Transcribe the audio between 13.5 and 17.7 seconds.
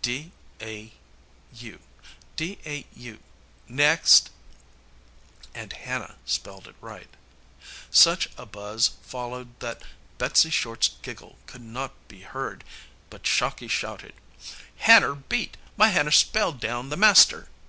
shouted: "Hanner beat! my Hanner spelled down the master!"